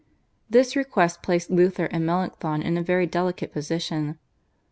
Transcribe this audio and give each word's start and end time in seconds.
This 0.49 0.75
request 0.75 1.21
placed 1.21 1.51
Luther 1.51 1.85
and 1.85 2.03
Melanchthon 2.07 2.63
in 2.63 2.75
a 2.75 2.81
very 2.81 3.05
delicate 3.05 3.53
position. 3.53 4.17